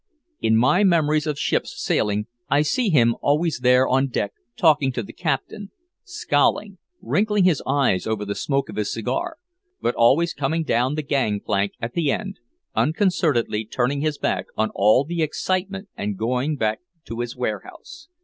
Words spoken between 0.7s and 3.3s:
memories of ships sailing I see him